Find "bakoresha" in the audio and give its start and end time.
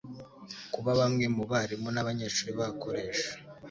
2.59-3.29